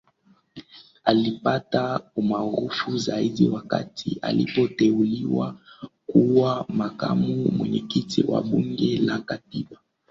[1.03, 5.55] Alipata umaarufu zaidi wakati alipoteuliwa
[6.07, 9.77] kuwa Makamu Mwenyekiti wa Bunge la Katiba